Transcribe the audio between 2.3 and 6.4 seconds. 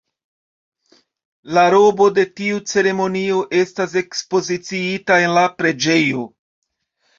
tiu ceremonio estas ekspoziciita en la preĝejo.